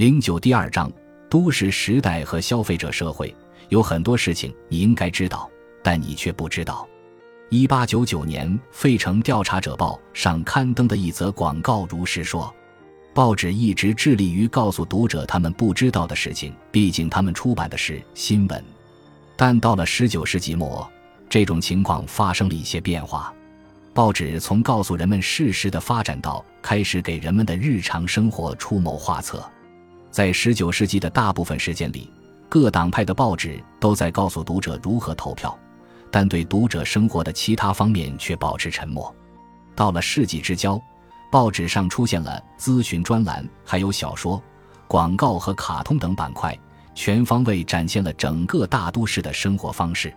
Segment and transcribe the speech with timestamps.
[0.00, 0.90] 零九第二章：
[1.28, 3.36] 都市时代和消费者社会
[3.68, 5.46] 有很多事情你应该知道，
[5.82, 6.88] 但你却不知道。
[7.50, 12.50] 一八九九年，《费城调查者报》上刊登的一则广告如是说：
[13.12, 18.64] 报纸一直致力于告诉读者他们不知道的事情，毕竟他们出版的是新闻。
[19.36, 20.90] 但到了十九世纪末，
[21.28, 23.30] 这种情况发生了一些变化。
[23.92, 29.46] 报纸从告诉人们事实的发展到开始给人们的日常生活出谋划策。
[30.10, 32.12] 在十九世纪的大部分时间里，
[32.48, 35.56] 各党派的报纸都在告诉读者如何投票。
[36.10, 39.14] 但对读者生活的其他方面却保持沉默。
[39.76, 40.80] 到了世纪之交，
[41.30, 44.42] 报纸上出现了咨询专栏，还有小说、
[44.88, 46.58] 广告和卡通等板块，
[46.96, 50.12] 全方位展现了整个大都市的生活方式。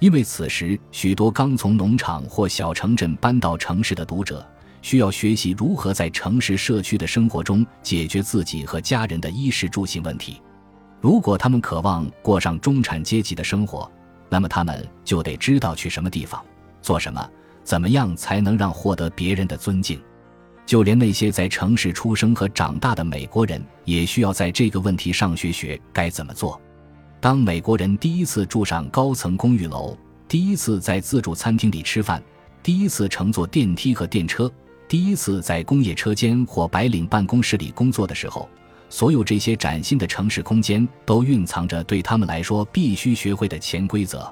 [0.00, 4.46] 因为此时许多刚从农场或小城镇搬到城市的读者，
[4.82, 10.42] 需要学习如何在城市社区的生活中解决自己和家人的衣食住行问题。
[11.00, 13.90] 如果他们渴望过上中产阶级的生活，
[14.28, 16.44] 那么他们就得知道去什么地方
[16.80, 17.26] 做什么，
[17.64, 20.00] 怎么样才能让获得别人的尊敬。
[20.64, 26.60] 就连那些在城市出生和长大的美国人，也需要在这个问题上学学该怎么做。
[27.20, 29.96] 当美国人第一次住上高层公寓楼，
[30.28, 32.22] 第一次在自助餐厅里吃饭，
[32.62, 34.50] 第一次乘坐电梯和电车，
[34.92, 38.46] 第一次在工业车间或白领办公室里工作的时候。
[38.90, 44.30] 所有这些崭新的城市空间都蕴藏着对他们来说必须学会的潜规则。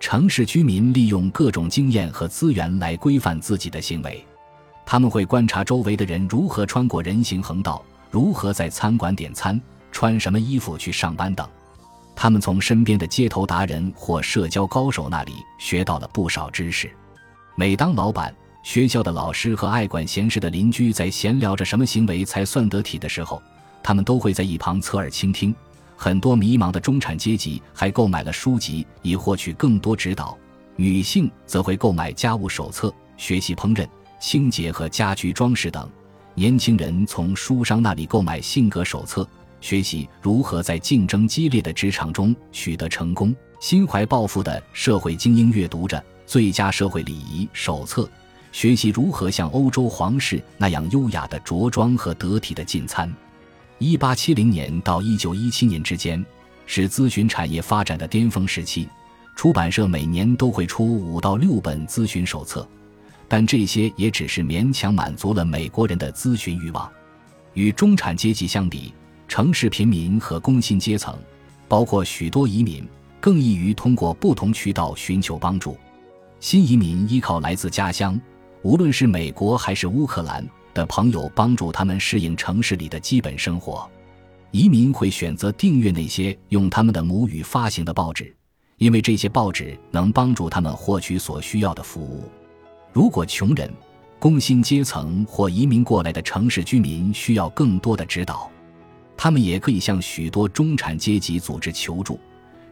[0.00, 4.20] 城市居民利用各种经验和资源来规范自己的行为。
[4.84, 9.60] 他们会观察周围的人如何穿过人行横道，如何在餐馆点餐，
[9.92, 11.48] 穿什么衣服去上班等。
[12.16, 16.90] 他们从身边的街头达人或社交高手那里学到了不少知识。
[17.54, 18.34] 每当老板、
[18.64, 23.40] 学校的老师和爱管闲事的邻居在闲聊着什么行为才算得体的时候，
[23.82, 25.54] 他们都会在一旁侧耳倾听，
[25.94, 30.36] 很多迷茫的中产阶级还购买了书籍以获取更多指导，
[30.76, 33.86] 女性则会购买家务手册，学习烹饪、
[34.18, 35.86] 清洁和家居装饰等。
[36.34, 39.28] 年轻人从书商那里购买性格手册，
[39.60, 43.36] 学习如何在竞争激烈的职场中取得成功。
[43.60, 48.02] 心怀抱负的社会精英阅读着《最佳社会礼仪手册》，
[48.54, 53.12] 学习如何像欧洲皇室那样优雅的着装和得体的进餐。
[53.78, 56.24] 一八七零年到一九一七年之间，
[56.64, 58.88] 是咨询产业发展的巅峰时期。
[59.34, 62.64] 出版社每年都会出五到六本咨询手册，
[63.26, 66.88] 但这些也只是勉强满足了美国人的咨询欲望。
[67.54, 68.94] 与中产阶级相比，
[69.26, 71.18] 城市贫民和工薪阶层，
[71.66, 72.86] 包括许多移民，
[73.20, 75.76] 更易于通过不同渠道寻求帮助。
[76.38, 78.20] 新移民依靠来自家乡，
[78.64, 80.44] 无论是美国还是乌克兰。
[80.72, 83.88] 的朋友帮助他们适应城市里的基本生活。
[84.50, 88.34] 移民会选择订阅那些用他们的母语发行的报纸，
[88.78, 92.24] 因为这些报纸能帮助他们获取所需要的服务。
[92.92, 93.72] 如果穷人、
[94.18, 98.50] 工薪阶层或移民过来的城市居民需要更多的指导，
[99.16, 102.18] 他们也可以向许多中产阶级组织求助。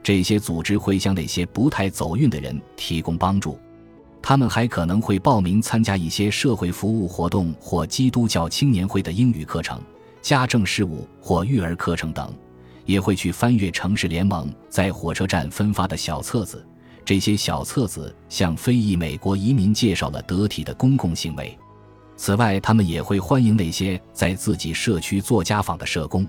[0.02, 3.56] 这些组织会向那些不太走运的人提供帮助。
[4.22, 9.80] 他们还可能会报名参加一些社会服务活动或基督教青年会的英语课程、
[10.22, 12.32] 家政事务或育儿课程等，
[12.86, 16.64] 也会去翻阅城市联盟在火车站分发的小册子。
[17.04, 21.58] 这些小册子向非裔美国移民介绍了得体的公共行为。
[22.16, 26.24] 此外，他们也会欢迎那些在自己社区做家访的社工。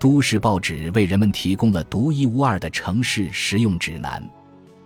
[0.00, 4.28] 都市报纸为人们提供了独一无二的城市实用指南。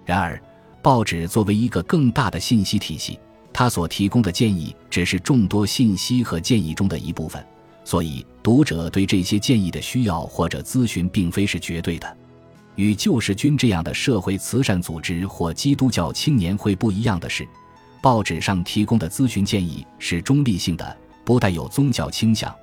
[0.05, 0.39] 然而，
[0.85, 3.19] 报纸作为一个更大的信息体系，
[3.55, 7.43] 它所提供的建议只是众多信息和建议中的一部分，
[7.87, 12.17] 所以读者对这些建议的需要或者咨询并非是绝对的。
[12.75, 17.49] 与救世军这样的社会慈善组织或基督教青年会不一样的是，
[18.03, 20.95] 报纸上提供的咨询建议是中立性的，
[21.25, 22.55] 不带有宗教倾向，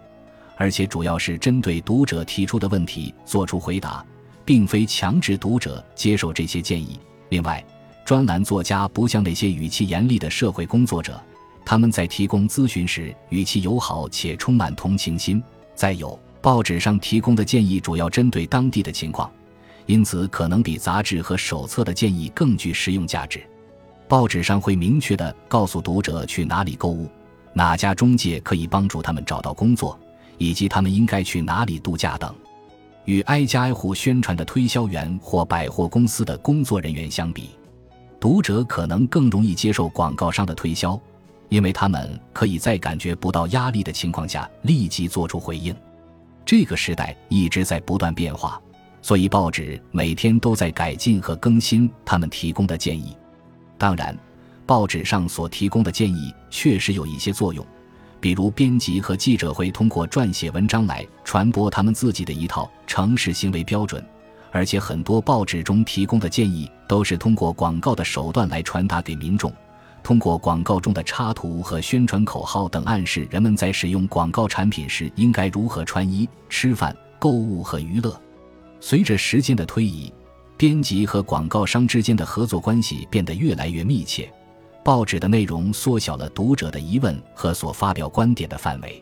[0.58, 4.06] 而且主要是针对读者提出的问题作出回答，
[4.46, 7.00] 并非强制读者接受这些建议。
[7.30, 7.66] 另外，
[8.12, 11.18] 专栏作家不像那些语气严厉的社会工作者，
[11.64, 15.42] 他们在提供咨询时语气友好且充满同情心。
[15.76, 19.32] 再有，报纸上提供的建议主要针对当地的情况，
[19.86, 23.42] 因此可能比杂志和手册的建议更具实用价值。
[24.10, 27.10] 报纸上会明确地告诉读者去哪里购物，
[27.54, 29.98] 哪家中介可以帮助他们找到工作，
[30.38, 32.36] 以及他们应该去哪里度假等。
[33.06, 37.52] 与挨家挨户宣传的推销员或百货公司的工作人员相比，
[38.22, 40.98] 读者可能更容易接受广告商的推销，
[41.50, 45.76] 因为他们可以在感觉不到压力的情况下立即做出回应。
[46.46, 48.62] 这个时代一直在不断变化，
[49.02, 53.18] 所以报纸每天都在改进和更新他们提供的建议。
[53.76, 54.16] 当然，
[54.68, 57.66] 报纸上所提供的建议确实有一些作用，
[58.20, 64.06] 比如编辑和记者会通过撰写文章来传播他们自己的一套城市行为标准，
[64.52, 69.52] 而且很多报纸中提供的建议都是通过广告的手段来传达给民众。
[70.04, 78.20] 通过广告中的插图和宣传口号等，暗示人们在使用广告产品时应该如何穿衣、吃饭、购物和娱乐。
[78.80, 80.12] 随着时间的推移，
[80.58, 84.32] 编辑和广告商之间的合作关系变得越来越密切。
[84.84, 89.02] 报纸的内容缩小了读者的疑问和所发表观点的范围。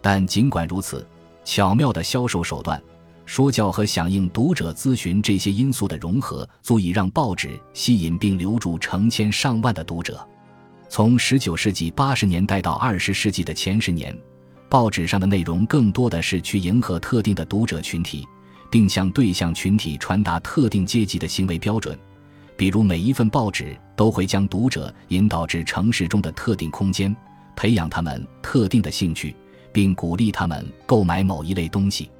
[0.00, 1.06] 但尽管如此，
[1.44, 2.82] 巧妙的销售手段、
[3.24, 10.26] 说教和响应读者咨询这些因素的融合，足以让报纸吸引并留住成千上万的读者。
[10.88, 14.16] 从十九世纪八十年代到二十世纪的前十年，
[14.68, 18.26] 报纸上的内容更多的是去迎合特定的读者群体，
[18.70, 21.98] 并向对象群体传达特定阶级的行为标准。
[22.54, 27.16] 比如，每一份报纸都会将读者引导至城市中的特定空间，
[27.56, 29.34] 培养他们特定的兴趣，
[29.72, 32.10] 并鼓励他们购买某一类东西。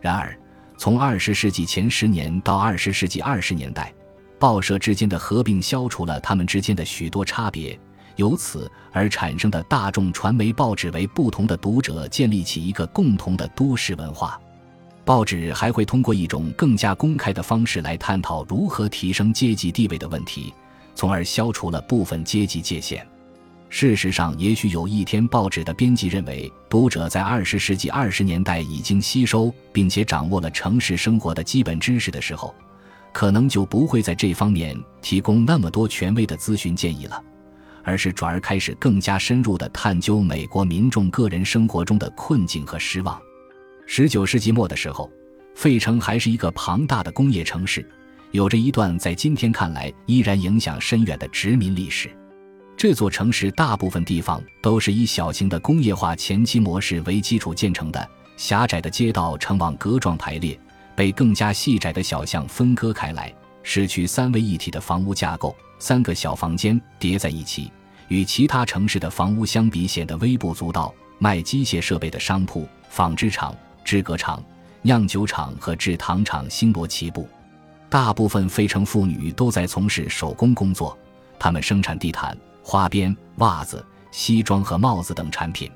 [0.00, 0.38] 然而，
[0.82, 3.94] 从20世纪前十年到20世纪20年代，
[4.36, 7.78] 报社之间的合并消除了他们之间的许多差别。
[8.16, 14.40] 由此而产生的大众传媒报纸为不同的读者建立起一个共同的都市文化。
[15.04, 20.52] 报纸还会通过一种更加公开的方式来探讨如何提升阶级地位的问题，
[20.96, 23.06] 从而消除了部分阶级界限。
[23.74, 32.54] 事实上，也许有一天，报纸的编辑认为读者在二十世纪二十年代已经吸收并且掌握了城市生活的基本知识的时候，
[33.14, 37.24] 可能就不会在这方面提供那么多权威的咨询建议了。
[37.82, 43.18] 而是转而开始更加深入地探究美国民众个人生活中的困境和失望。
[43.86, 45.10] 十九世纪末的时候，
[45.54, 47.90] 费城还是一个庞大的工业城市，
[48.32, 52.14] 有着一段在今天看来依然影响深远的殖民历史。
[52.76, 60.58] 这座城市大部分地方都是以小型的工业化前期模式为基础建成的，狭窄的街道呈网格状排列，
[60.96, 63.32] 被更加细窄的小巷分割开来，
[63.62, 65.56] 失去三位一体的房屋架构。
[65.78, 67.72] 三个小房间叠在一起，
[68.08, 70.92] 与其他城市的房屋相比显得微不足道。
[71.18, 73.54] 卖机械设备的商铺、纺织厂、
[73.84, 74.42] 制革厂、
[74.82, 77.28] 酿酒厂和制糖厂星罗棋布。
[77.88, 80.98] 大部分费城妇女都在从事手工工作，
[81.38, 85.70] 她们生产地毯、花边、袜子、西装和帽子等产品。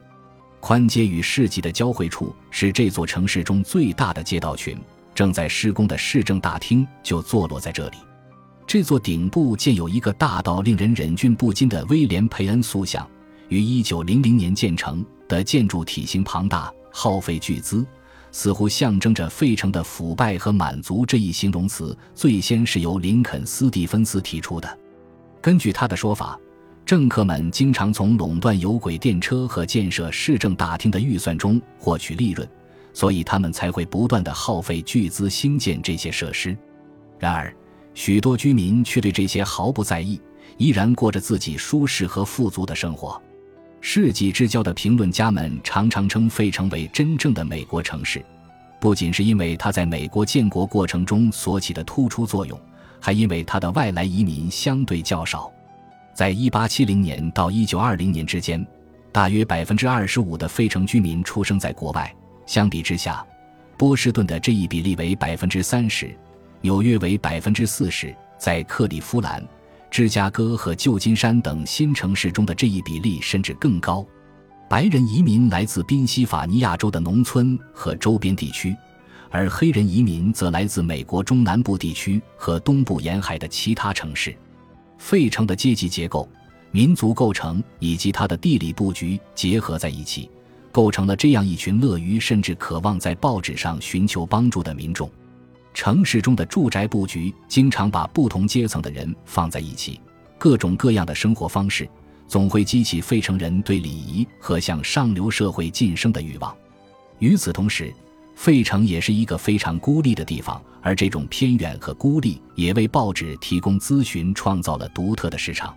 [0.60, 4.76] 宽街与市集的交汇处是这座城市中最大的街道群，
[5.14, 7.98] 正在施工的市政大厅就坐落在这里。
[8.66, 13.08] 这座顶部建有一个大到令人忍俊不禁的威廉·佩恩塑像，
[13.48, 17.86] 于1900年建成的建筑体型庞大、耗费巨资，
[18.32, 21.06] 似乎象征着费城的腐败和满足。
[21.06, 24.78] 这一形容词最先是由林肯·斯蒂芬斯提出的。
[25.40, 26.36] 根据他的说法，
[26.86, 32.48] 政客们经常从垄断有轨电车和建设市政大厅的预算中获取利润，
[32.92, 36.56] 所以他们才会不断的耗费巨资兴建这些设施。
[37.18, 37.52] 然而，
[37.92, 40.20] 许多居民却对这些毫不在意，
[40.58, 43.20] 依然过着自己舒适和富足的生活。
[43.80, 48.24] 世纪之交的评论家们常常称费城为真正的美国城市，
[48.80, 52.56] 不仅是因为它在美国建国过程中所起的突出作用，
[53.00, 55.52] 还因为它的外来移民相对较少。
[56.16, 58.66] 在1870年到1920年之间，
[59.12, 62.10] 大约25%的费城居民出生在国外。
[62.46, 63.22] 相比之下，
[63.76, 66.16] 波士顿的这一比例为30%。
[66.62, 69.46] 纽约为百分之四十，在克利夫兰、
[69.90, 74.02] 芝加哥和旧金山等新城市中的这一比例甚至更高。
[74.70, 78.74] 白人移民来自宾夕法尼亚州的农村和周边地区，
[79.30, 84.34] 而黑人移民则来自美国中南部地区和东部沿海的其他城市。
[84.98, 86.28] 费城的阶级结构、
[86.70, 90.30] 民族构成以及它的地理布局结合在一起，
[90.72, 95.10] 构成了这样一群乐于甚至渴望在报纸上寻求帮助的民众。
[95.72, 100.00] 城市中的住宅布局经常把不同阶层的人放在一起，
[100.38, 101.88] 各种各样的生活方式
[102.26, 106.56] 总会激起费城人对礼仪和向上流社会晋升的欲望。
[107.18, 107.92] 与此同时，
[108.36, 115.74] 费城也是一个非常孤立的地方，而这种偏远和孤立也为报纸提供咨询创造了独特的市场。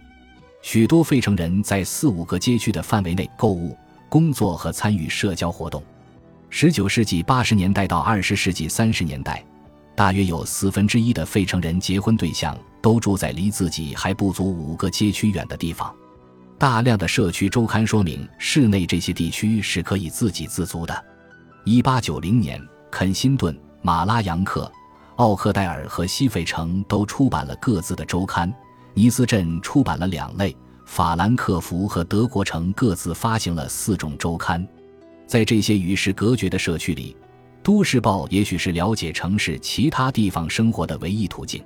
[0.62, 3.76] 许多费城人在四五个街区的范围内购物、
[4.10, 5.82] 工作和参与社交活动。
[6.50, 9.44] 十九世纪八十年代到二十世纪三十年代。
[9.96, 15.94] 大约有四分之一的费城人结婚对象都住在离自己还不足五个街区远的地方。
[16.58, 21.06] 大量的社区周刊说明，市内这些地区是可以自给自足的。
[21.66, 24.72] 一八九零年，肯辛顿、马拉扬克、
[25.18, 28.52] 奥克戴尔和西费城都出版了各自的周刊，
[28.94, 34.66] 尼斯镇出版了两类，法兰克福和德国城各自发行了四种周刊。
[35.28, 37.16] 在这些与世隔绝的社区里，
[37.62, 41.64] 都市报也许是了解城市其他地方生活的唯一途径。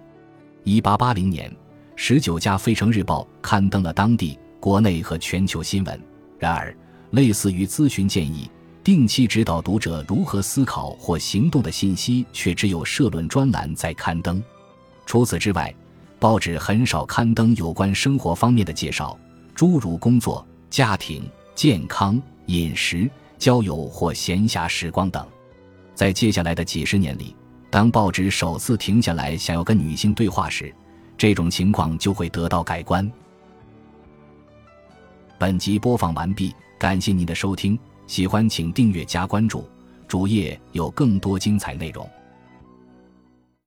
[0.64, 1.56] 一八八零年，
[1.96, 6.02] 十九家费城日报刊登了当地、国内和全球新闻。
[6.40, 6.76] 然而，
[7.12, 8.50] 类似于咨询建议、
[8.84, 14.44] 定期指导读者如何思考或行动的信息，却只有社论专栏在刊登。
[15.06, 15.74] 除此之外，
[16.20, 19.18] 报纸很少刊登有关生活方面的介绍，
[19.56, 21.24] 诸如工作、家庭、
[21.56, 25.26] 健康、饮食、交友或闲暇时光等。
[25.96, 27.34] 在接下来的几十年里，
[27.70, 30.74] 当报纸首次停下来想要跟女性对话时，
[31.18, 33.10] 这种情况就会得到改观。
[35.40, 37.80] 本集播放完毕，感谢您的收听，
[38.14, 39.68] 喜欢请订阅加关注，
[40.08, 42.08] 主页有更多精彩内容。